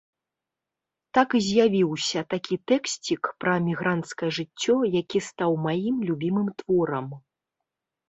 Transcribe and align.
Так 1.17 1.29
і 1.39 1.41
з'явіўся 1.47 2.19
такі 2.35 2.55
тэксцік 2.73 3.31
пра 3.45 3.53
мігранцкае 3.69 4.31
жыццё, 4.41 4.75
які 4.99 5.25
стаў 5.29 5.51
маім 5.71 5.97
любімым 6.11 6.47
творам. 6.65 7.07